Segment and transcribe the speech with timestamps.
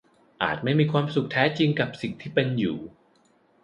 [0.43, 2.77] อาจไม่มีความสุขแท้จริงกับสิ่งที่เป็นอยู่